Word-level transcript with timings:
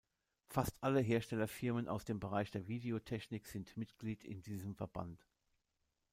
Fast 0.47 0.81
alle 0.81 0.99
Herstellerfirmen 0.99 1.87
aus 1.87 2.05
dem 2.05 2.19
Bereich 2.19 2.49
der 2.49 2.67
Videotechnik 2.67 3.45
sind 3.45 3.77
Mitglied 3.77 4.23
in 4.23 4.41
diesem 4.41 4.73
Verband. 4.75 5.27